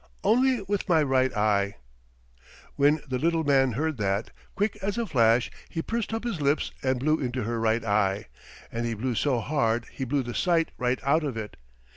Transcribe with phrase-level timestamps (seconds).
[0.23, 1.75] "Only with my right eye."
[2.75, 6.71] When the little man heard that, quick as a flash he pursed up his lips
[6.81, 8.25] and blew into her right eye,
[8.71, 11.55] and he blew so hard he blew the sight right out of it.